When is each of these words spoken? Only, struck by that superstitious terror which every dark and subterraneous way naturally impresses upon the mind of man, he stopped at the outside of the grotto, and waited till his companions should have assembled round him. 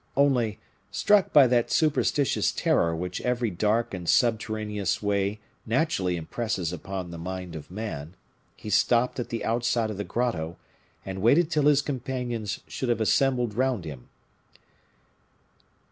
Only, 0.17 0.57
struck 0.89 1.31
by 1.31 1.45
that 1.45 1.69
superstitious 1.69 2.51
terror 2.51 2.95
which 2.95 3.21
every 3.21 3.51
dark 3.51 3.93
and 3.93 4.09
subterraneous 4.09 5.03
way 5.03 5.39
naturally 5.63 6.17
impresses 6.17 6.73
upon 6.73 7.11
the 7.11 7.19
mind 7.19 7.55
of 7.55 7.69
man, 7.69 8.15
he 8.55 8.71
stopped 8.71 9.19
at 9.19 9.29
the 9.29 9.45
outside 9.45 9.91
of 9.91 9.97
the 9.97 10.03
grotto, 10.03 10.57
and 11.05 11.21
waited 11.21 11.51
till 11.51 11.67
his 11.67 11.83
companions 11.83 12.61
should 12.67 12.89
have 12.89 12.99
assembled 12.99 13.53
round 13.53 13.85
him. 13.85 14.09